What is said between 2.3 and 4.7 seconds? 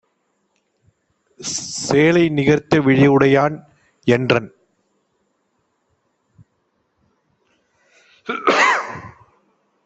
நிகர்த்த விழியுடையாள்- என்றன்